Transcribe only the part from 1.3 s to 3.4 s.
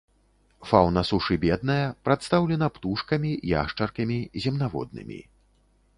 бедная, прадстаўлена птушкамі,